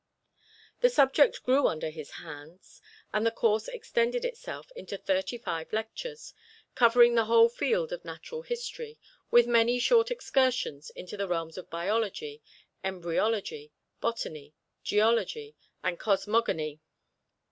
[0.79, 2.81] The subject grew under his hands
[3.13, 6.33] and the course extended itself into thirty five lectures,
[6.73, 8.97] covering the whole field of natural history,
[9.29, 12.41] with many short excursions into the realms of biology,
[12.83, 16.81] embryology, botany, geology and cosmogony.